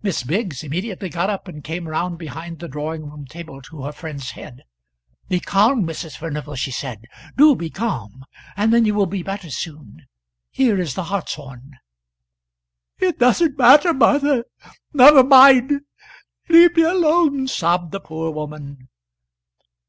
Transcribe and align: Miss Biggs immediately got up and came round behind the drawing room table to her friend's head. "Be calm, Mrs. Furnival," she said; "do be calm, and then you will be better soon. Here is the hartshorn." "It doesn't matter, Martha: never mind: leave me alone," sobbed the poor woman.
Miss 0.00 0.22
Biggs 0.22 0.62
immediately 0.62 1.08
got 1.08 1.28
up 1.28 1.48
and 1.48 1.64
came 1.64 1.88
round 1.88 2.18
behind 2.20 2.60
the 2.60 2.68
drawing 2.68 3.10
room 3.10 3.24
table 3.26 3.60
to 3.62 3.82
her 3.82 3.90
friend's 3.90 4.30
head. 4.30 4.62
"Be 5.28 5.40
calm, 5.40 5.84
Mrs. 5.84 6.16
Furnival," 6.16 6.54
she 6.54 6.70
said; 6.70 7.06
"do 7.36 7.56
be 7.56 7.68
calm, 7.68 8.24
and 8.56 8.72
then 8.72 8.84
you 8.84 8.94
will 8.94 9.06
be 9.06 9.24
better 9.24 9.50
soon. 9.50 10.06
Here 10.52 10.80
is 10.80 10.94
the 10.94 11.02
hartshorn." 11.10 11.72
"It 13.00 13.18
doesn't 13.18 13.58
matter, 13.58 13.92
Martha: 13.92 14.44
never 14.92 15.24
mind: 15.24 15.80
leave 16.48 16.76
me 16.76 16.82
alone," 16.82 17.48
sobbed 17.48 17.90
the 17.90 17.98
poor 17.98 18.30
woman. 18.30 18.86